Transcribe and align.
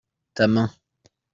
ta 0.35 0.43
main. 0.53 0.71